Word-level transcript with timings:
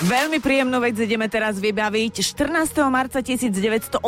Veľmi 0.00 0.40
príjemnú 0.40 0.80
vec 0.80 0.96
ideme 0.96 1.28
teraz 1.28 1.60
vybaviť. 1.60 2.24
14. 2.24 2.72
marca 2.88 3.20
1981 3.20 4.00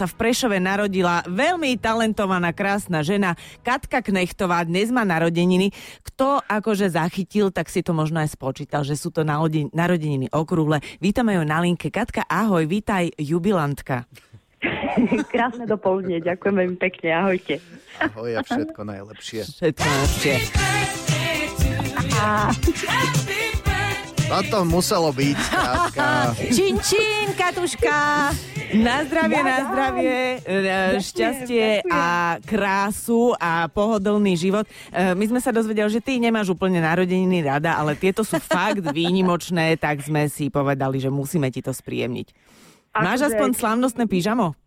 sa 0.00 0.06
v 0.08 0.14
Prešove 0.16 0.56
narodila 0.56 1.20
veľmi 1.28 1.76
talentovaná, 1.76 2.56
krásna 2.56 3.04
žena 3.04 3.36
Katka 3.60 4.00
Knechtová. 4.00 4.64
Dnes 4.64 4.88
má 4.88 5.04
narodeniny. 5.04 5.76
Kto 6.08 6.40
akože 6.40 6.96
zachytil, 6.96 7.52
tak 7.52 7.68
si 7.68 7.84
to 7.84 7.92
možno 7.92 8.24
aj 8.24 8.32
spočítal, 8.32 8.80
že 8.80 8.96
sú 8.96 9.12
to 9.12 9.26
narodeniny 9.26 10.32
okrúhle. 10.32 10.80
Vítame 11.04 11.36
ju 11.36 11.44
na 11.44 11.60
linke. 11.60 11.92
Katka, 11.92 12.24
ahoj, 12.24 12.64
vítaj, 12.64 13.12
jubilantka. 13.20 14.08
Krásne 15.32 15.64
dopoludne, 15.66 16.22
ďakujem 16.22 16.54
veľmi 16.54 16.78
pekne, 16.78 17.08
ahojte. 17.14 17.58
Ahoj 17.98 18.30
a 18.38 18.42
všetko 18.42 18.80
najlepšie. 18.82 19.42
Všetko 19.46 19.82
najlepšie. 19.82 20.34
To 24.50 24.66
muselo 24.66 25.14
byť, 25.14 25.38
Katka. 25.52 26.34
Čin, 26.50 26.74
čin, 26.82 27.26
Katuška. 27.38 27.98
Na 28.74 29.06
zdravie, 29.06 29.38
na 29.46 29.58
zdravie, 29.70 30.18
e, 30.42 30.98
šťastie 30.98 31.86
a 31.86 32.34
krásu 32.42 33.30
a 33.38 33.70
pohodlný 33.70 34.34
život. 34.34 34.66
E, 34.90 35.14
my 35.14 35.24
sme 35.30 35.38
sa 35.38 35.54
dozvedeli, 35.54 35.86
že 35.86 36.02
ty 36.02 36.18
nemáš 36.18 36.50
úplne 36.50 36.82
narodeniny 36.82 37.46
rada, 37.46 37.78
ale 37.78 37.94
tieto 37.94 38.26
sú 38.26 38.42
fakt 38.42 38.82
výnimočné, 38.82 39.78
tak 39.78 40.02
sme 40.02 40.26
si 40.26 40.50
povedali, 40.50 40.98
že 40.98 41.14
musíme 41.14 41.46
ti 41.54 41.62
to 41.62 41.70
spríjemniť. 41.70 42.34
Máš 42.98 43.30
aspoň 43.30 43.54
slávnostné 43.54 44.10
pyžamo? 44.10 44.58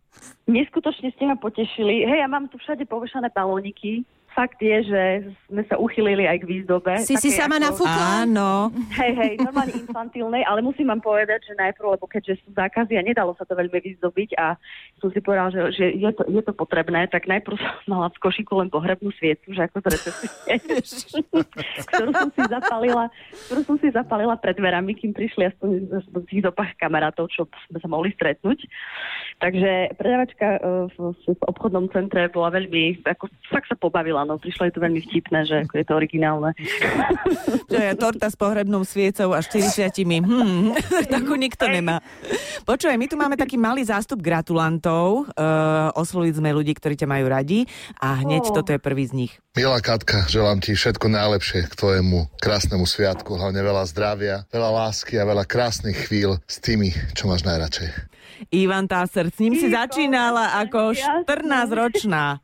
Neskutočne 0.48 1.12
ste 1.12 1.28
ma 1.28 1.36
potešili. 1.36 2.08
Hej, 2.08 2.24
ja 2.24 2.28
mám 2.28 2.48
tu 2.48 2.56
všade 2.56 2.88
povešané 2.88 3.28
balóniky 3.32 4.04
fakt 4.32 4.60
je, 4.60 4.84
že 4.86 5.02
sme 5.48 5.62
sa 5.66 5.76
uchylili 5.80 6.28
aj 6.28 6.44
k 6.44 6.48
výzdobe. 6.48 6.92
Si 7.02 7.16
si 7.18 7.32
sama 7.34 7.58
ako... 7.58 7.64
nafúkla? 7.68 8.06
Áno. 8.24 8.70
Hej, 8.96 9.12
hej, 9.16 9.32
normálne 9.42 9.74
infantilnej, 9.74 10.42
ale 10.46 10.60
musím 10.62 10.88
vám 10.88 11.02
povedať, 11.02 11.44
že 11.48 11.54
najprv, 11.58 11.98
lebo 11.98 12.04
keďže 12.08 12.40
sú 12.44 12.54
zákazy 12.54 12.96
a 12.96 13.02
nedalo 13.02 13.34
sa 13.36 13.44
to 13.44 13.52
veľmi 13.58 13.78
vyzdobiť 13.78 14.38
a 14.38 14.54
som 15.02 15.08
si 15.12 15.20
povedala, 15.20 15.52
že, 15.52 15.60
že 15.74 15.86
je, 15.94 16.10
to, 16.14 16.22
je 16.30 16.42
to 16.42 16.52
potrebné, 16.54 17.06
tak 17.10 17.26
najprv 17.26 17.56
som 17.58 17.74
mala 17.98 18.08
v 18.14 18.18
košiku 18.22 18.62
len 18.62 18.70
pohrebnú 18.70 19.10
sviecu, 19.18 19.54
že 19.54 19.62
ako 19.66 19.78
to 19.84 19.88
ktorú 21.88 22.10
som 22.14 22.30
si 22.32 22.42
zapalila, 22.46 23.04
ktorú 23.48 23.60
som 23.66 23.76
si 23.82 23.88
zapalila 23.92 24.34
pred 24.38 24.56
dverami, 24.56 24.94
kým 24.94 25.12
prišli 25.12 25.50
aspoň 25.50 25.68
z 26.02 26.06
tých 26.30 26.42
dopách 26.46 26.74
kamarátov, 26.78 27.30
čo 27.30 27.46
sme 27.70 27.78
sa 27.78 27.88
mohli 27.90 28.14
stretnúť. 28.14 28.58
Takže 29.38 29.94
predávačka 29.94 30.46
e, 30.58 30.60
v, 30.90 30.96
v 31.14 31.42
obchodnom 31.46 31.86
centre 31.94 32.26
bola 32.30 32.50
veľmi, 32.54 33.06
ako 33.06 33.30
fakt 33.50 33.70
sa 33.70 33.76
pobavila, 33.78 34.17
no 34.24 34.40
prišlo 34.40 34.70
je 34.70 34.74
to 34.74 34.80
veľmi 34.80 35.00
vtipné, 35.04 35.38
že 35.44 35.54
ako 35.66 35.74
je 35.78 35.84
to 35.86 35.92
originálne. 35.94 36.50
Že 37.68 37.84
je 37.84 37.94
torta 38.00 38.32
s 38.32 38.36
pohrebnou 38.36 38.80
sviecou 38.82 39.36
a 39.36 39.44
40 39.44 39.92
hmm, 40.24 40.72
takú 41.14 41.36
nikto 41.36 41.68
nemá. 41.68 42.00
Počúvaj, 42.64 42.96
my 42.96 43.06
tu 43.06 43.16
máme 43.20 43.36
taký 43.36 43.60
malý 43.60 43.84
zástup 43.84 44.24
gratulantov. 44.24 45.28
Uh, 45.36 45.92
osloviť 45.92 46.40
sme 46.40 46.56
ľudí, 46.56 46.72
ktorí 46.72 46.96
ťa 46.96 47.04
majú 47.04 47.28
radi 47.28 47.68
a 48.00 48.24
hneď 48.24 48.48
oh. 48.48 48.54
toto 48.56 48.72
je 48.72 48.80
prvý 48.80 49.04
z 49.04 49.12
nich. 49.12 49.32
Milá 49.52 49.82
Katka, 49.84 50.24
želám 50.30 50.64
ti 50.64 50.72
všetko 50.72 51.12
najlepšie 51.12 51.68
k 51.68 51.74
tvojemu 51.76 52.30
krásnemu 52.40 52.86
sviatku, 52.88 53.36
hlavne 53.36 53.60
veľa 53.60 53.84
zdravia, 53.90 54.36
veľa 54.48 54.70
lásky 54.70 55.20
a 55.20 55.28
veľa 55.28 55.44
krásnych 55.44 56.08
chvíľ 56.08 56.40
s 56.46 56.62
tými, 56.62 56.94
čo 57.12 57.28
máš 57.28 57.44
najradšej. 57.44 57.90
Ivan 58.54 58.86
Táser, 58.86 59.34
s 59.34 59.38
ním 59.42 59.58
si 59.58 59.66
začínala 59.66 60.62
ako 60.62 60.94
14-ročná 60.94 62.38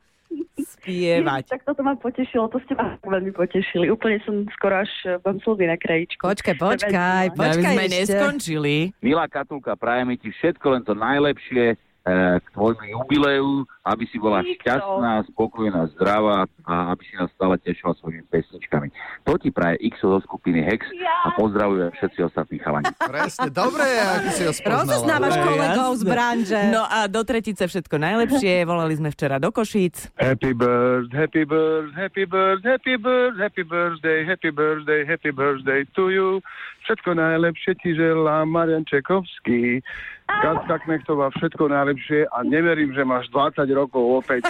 spievať. 0.85 1.49
Tak 1.49 1.65
toto 1.65 1.81
ma 1.81 1.97
potešilo, 1.97 2.45
to 2.53 2.61
ste 2.69 2.77
ma 2.77 3.01
veľmi 3.01 3.33
potešili. 3.33 3.89
Úplne 3.89 4.21
som 4.21 4.45
skoro 4.53 4.85
až 4.85 4.91
vám 5.25 5.41
slzy 5.41 5.65
na 5.65 5.77
krajičku. 5.81 6.21
Počkaj, 6.21 6.55
počkaj, 6.61 7.25
počkaj, 7.33 7.73
sme 7.73 7.85
neskončili. 7.89 8.75
Milá 9.01 9.25
Katulka, 9.25 9.73
prajeme 9.73 10.15
ti 10.21 10.29
všetko 10.29 10.65
len 10.77 10.81
to 10.85 10.93
najlepšie 10.93 11.73
k 12.05 12.47
tvojmu 12.53 12.85
jubileu, 12.85 13.65
aby 13.81 14.05
si 14.05 14.21
bola 14.21 14.45
šťastná, 14.45 15.25
spokojná, 15.33 15.89
zdravá 15.97 16.45
a 16.61 16.93
aby 16.93 17.01
si 17.01 17.17
nás 17.17 17.33
stále 17.33 17.57
tešila 17.57 17.97
svojimi 17.97 18.21
pesničkami. 18.29 18.93
To 19.25 19.41
ti 19.41 19.49
praje 19.49 19.81
X 19.89 20.05
zo 20.05 20.21
skupiny 20.21 20.61
Hex 20.61 20.85
a 21.01 21.33
pozdravujem 21.33 21.89
všetci 21.97 22.19
ostatní 22.29 22.61
chalani. 22.61 22.93
Presne, 22.93 23.49
dobre, 23.49 23.85
ako 24.05 24.29
si 24.37 24.43
ho 24.45 24.53
spoznala. 24.53 24.85
Rozoznávaš 24.85 25.35
kolegov 25.41 25.91
z 25.97 26.03
branže. 26.05 26.61
No 26.69 26.85
a 26.85 27.09
do 27.09 27.21
tretice 27.25 27.65
všetko 27.65 27.97
najlepšie. 27.97 28.69
Volali 28.69 28.93
sme 28.93 29.09
včera 29.09 29.41
do 29.41 29.49
Košíc. 29.49 30.13
Happy 30.21 30.53
bird, 30.53 31.09
happy 31.09 31.41
bird, 31.41 31.89
happy 31.97 32.29
bird, 32.29 32.61
happy 32.61 32.95
bird, 33.01 33.33
happy 33.41 33.65
birthday, 33.65 34.21
happy 34.21 34.53
birthday, 34.53 35.01
happy 35.09 35.33
birthday 35.33 35.81
to 35.97 36.13
you. 36.13 36.37
Všetko 36.85 37.17
najlepšie 37.17 37.73
ti 37.81 37.97
želá 37.97 38.45
Marian 38.45 38.85
Čekovský. 38.85 39.81
Katka 40.29 40.77
Knechtová, 40.85 41.33
všetko 41.33 41.65
najlepšie 41.73 42.29
a 42.29 42.45
neverím, 42.45 42.93
že 42.93 43.01
máš 43.01 43.25
20 43.33 43.65
rokov 43.73 44.21
opäť. 44.21 44.45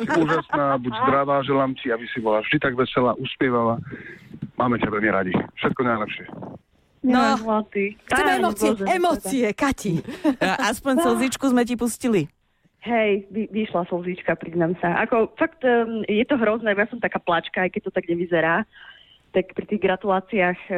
Si 0.00 0.08
úžasná, 0.08 0.80
buď 0.80 0.92
zdravá, 1.04 1.44
želám 1.44 1.76
ti, 1.76 1.92
aby 1.92 2.08
si 2.08 2.24
bola 2.24 2.40
vždy 2.40 2.56
tak 2.56 2.72
veselá, 2.72 3.12
uspievala. 3.20 3.76
Máme 4.56 4.80
ťa 4.80 4.88
veľmi 4.88 5.10
radi. 5.12 5.32
Všetko 5.60 5.80
najlepšie. 5.84 6.24
No, 7.04 7.36
chceme 8.08 8.32
emócie, 8.40 8.70
emócie, 8.88 9.46
Kati. 9.52 10.00
Aspoň 10.72 11.04
slzičku 11.04 11.52
sme 11.52 11.68
ti 11.68 11.76
pustili. 11.76 12.32
Hej, 12.80 13.28
vy, 13.28 13.48
vyšla 13.52 13.84
slzička, 13.92 14.36
priznám 14.40 14.72
sa. 14.80 15.04
Ako, 15.04 15.36
fakt, 15.36 15.60
um, 15.64 16.04
je 16.04 16.24
to 16.24 16.40
hrozné, 16.40 16.72
ja 16.72 16.88
som 16.88 17.00
taká 17.00 17.20
plačka, 17.20 17.64
aj 17.64 17.76
keď 17.76 17.80
to 17.88 17.92
tak 17.92 18.08
nevyzerá 18.08 18.64
tak 19.34 19.50
pri 19.52 19.66
tých 19.66 19.82
gratuláciách 19.82 20.58
e, 20.70 20.74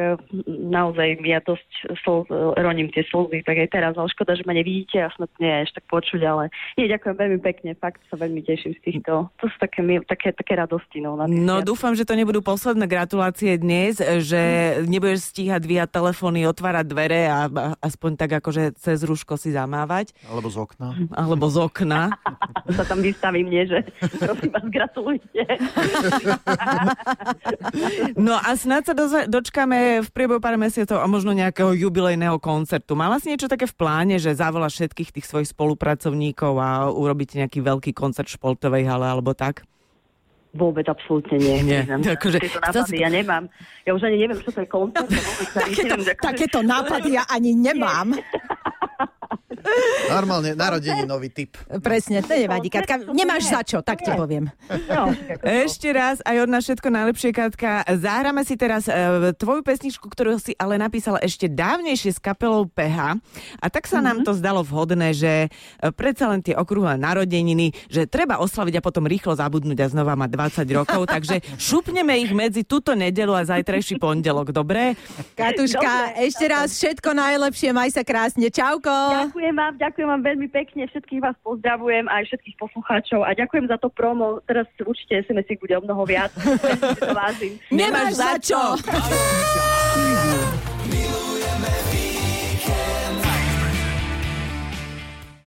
naozaj 0.49 1.21
ja 1.21 1.39
dosť 1.45 1.69
slz, 2.01 2.27
roním 2.57 2.89
tie 2.89 3.05
slzy, 3.05 3.45
tak 3.45 3.61
aj 3.61 3.69
teraz, 3.69 3.93
ale 3.93 4.09
škoda, 4.09 4.33
že 4.33 4.43
ma 4.49 4.57
nevidíte 4.57 4.97
a 4.97 5.13
snad 5.13 5.29
nie 5.37 5.53
ešte 5.61 5.77
tak 5.77 5.85
počuť, 5.93 6.21
ale 6.25 6.49
nie, 6.75 6.89
ďakujem 6.89 7.15
veľmi 7.15 7.39
pekne, 7.45 7.77
fakt 7.77 8.01
sa 8.09 8.17
veľmi 8.17 8.41
teším 8.41 8.73
z 8.73 8.81
týchto, 8.81 9.29
to 9.37 9.45
sú 9.45 9.57
také, 9.61 9.85
také, 10.09 10.33
také 10.33 10.53
radosti. 10.57 11.05
No, 11.05 11.13
na 11.13 11.29
no 11.29 11.61
dúfam, 11.61 11.93
že 11.93 12.01
to 12.01 12.17
nebudú 12.17 12.41
posledné 12.41 12.89
gratulácie 12.89 13.53
dnes, 13.61 14.01
že 14.01 14.41
nebudeš 14.89 15.29
stíhať 15.29 15.61
dvíhať 15.61 15.89
telefóny, 15.93 16.49
otvárať 16.49 16.85
dvere 16.89 17.29
a, 17.29 17.45
a 17.45 17.65
aspoň 17.85 18.17
tak 18.17 18.41
akože 18.41 18.73
cez 18.81 19.05
rúško 19.05 19.37
si 19.37 19.53
zamávať. 19.53 20.17
Alebo 20.25 20.49
z 20.49 20.57
okna. 20.57 20.97
Alebo 21.13 21.45
z 21.45 21.57
okna. 21.61 22.09
sa 22.77 22.83
tam 22.87 23.05
vystavím, 23.05 23.51
nie, 23.51 23.67
že 23.69 23.85
prosím 24.17 24.49
vás, 24.49 24.65
gratulujte. 24.71 25.43
no 28.17 28.33
a 28.47 28.55
snad 28.55 28.87
sa 28.87 28.95
doza- 28.95 29.27
dočkáme 29.27 29.99
v 29.99 30.09
priebehu 30.15 30.39
pár 30.39 30.55
mesiacov 30.55 31.03
a 31.03 31.07
možno 31.11 31.35
nejakého 31.35 31.75
jubilejného 31.75 32.39
koncertu. 32.39 32.95
Mala 32.95 33.19
si 33.19 33.27
niečo 33.27 33.51
také 33.51 33.67
v 33.67 33.75
pláne, 33.75 34.15
že 34.15 34.31
zavoláš 34.31 34.79
všetkých 34.79 35.19
tých 35.19 35.27
svojich 35.27 35.51
spolupracovníkov 35.51 36.55
a 36.55 36.87
urobíte 36.87 37.35
nejaký 37.35 37.59
veľký 37.59 37.91
koncert 37.91 38.31
v 38.31 38.39
športovej 38.39 38.87
hale 38.87 39.03
alebo 39.03 39.35
tak? 39.35 39.67
Vôbec, 40.55 40.87
absolútne 40.87 41.37
nie. 41.37 41.59
nie. 41.59 41.83
Akože, 41.85 42.39
Tieto 42.39 42.63
nápady 42.63 42.97
ja 43.03 43.09
nemám. 43.11 43.43
Ja 43.83 43.91
už 43.93 44.01
ani 44.07 44.17
neviem, 44.25 44.39
čo 44.39 44.49
to 44.49 44.63
je 44.63 44.69
koncert. 44.71 45.11
takéto, 45.53 45.95
neviem, 45.99 46.17
takéto 46.17 46.59
nápady 46.63 47.09
ja 47.19 47.23
ani 47.27 47.51
nemám. 47.51 48.15
Normálne 50.07 50.55
narodení 50.55 51.03
nový 51.03 51.29
typ. 51.29 51.59
Presne, 51.83 52.23
to 52.23 52.31
nevadí, 52.31 52.71
Katka. 52.71 53.11
Nemáš 53.11 53.51
za 53.51 53.61
čo, 53.63 53.83
tak 53.83 54.01
ti 54.01 54.11
poviem. 54.15 54.47
No, 54.87 55.11
Ešte 55.43 55.91
raz 55.91 56.23
aj 56.23 56.47
od 56.47 56.49
nás 56.49 56.63
všetko 56.63 56.87
najlepšie, 56.87 57.29
Katka. 57.35 57.83
Zahráme 57.85 58.47
si 58.47 58.55
teraz 58.55 58.87
uh, 58.87 59.35
tvoju 59.35 59.61
pesničku, 59.61 60.07
ktorú 60.07 60.39
si 60.39 60.55
ale 60.55 60.79
napísala 60.79 61.19
ešte 61.19 61.51
dávnejšie 61.51 62.15
s 62.15 62.19
kapelou 62.23 62.65
PH. 62.71 63.19
A 63.59 63.65
tak 63.67 63.85
sa 63.85 63.99
mm-hmm. 63.99 64.05
nám 64.07 64.17
mhm. 64.23 64.25
to 64.25 64.31
zdalo 64.39 64.61
vhodné, 64.63 65.11
že 65.11 65.33
uh, 65.51 65.91
predsa 65.91 66.31
len 66.31 66.39
tie 66.39 66.55
okrúhle 66.55 66.95
narodeniny, 66.95 67.75
že 67.91 68.07
treba 68.07 68.39
oslaviť 68.39 68.79
a 68.79 68.85
potom 68.85 69.03
rýchlo 69.03 69.35
zabudnúť 69.35 69.79
a 69.83 69.91
znova 69.91 70.15
mať 70.15 70.29
20 70.63 70.77
rokov. 70.77 71.01
Takže 71.13 71.43
šupneme 71.59 72.15
ich 72.15 72.31
medzi 72.31 72.63
túto 72.63 72.95
nedelu 72.95 73.35
a 73.35 73.43
zajtrajší 73.43 73.99
pondelok, 73.99 74.55
dobre? 74.55 74.95
Katuška, 75.35 76.15
dobre, 76.15 76.31
ešte 76.31 76.45
raz 76.47 76.71
všetko 76.71 77.09
najlepšie, 77.11 77.69
maj 77.75 77.91
sa 77.91 78.07
krásne. 78.07 78.47
Čauko. 78.47 78.93
Ďakujem 79.27 79.56
vám, 79.57 79.73
ďakujem 79.81 80.07
vám 80.07 80.23
veľmi 80.23 80.47
pekne, 80.53 80.85
všetkých 80.85 81.21
vás 81.25 81.35
pozdravujem, 81.41 82.05
aj 82.05 82.29
všetkých 82.29 82.57
poslucháčov 82.61 83.25
a 83.25 83.33
ďakujem 83.33 83.65
za 83.65 83.77
to 83.81 83.89
promo. 83.89 84.37
Teraz 84.45 84.69
určite 84.77 85.25
SMS 85.25 85.49
bude 85.57 85.73
o 85.73 85.81
mnoho 85.81 86.05
viac. 86.05 86.31
Nemáš 87.73 88.13
za 88.13 88.37
čo! 88.37 88.61